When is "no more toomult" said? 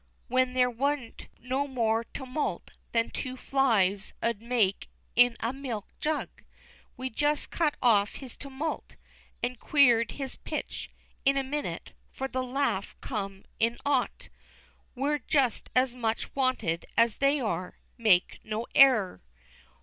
1.39-2.71